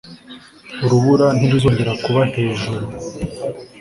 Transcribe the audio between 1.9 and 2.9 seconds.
kuba hejuru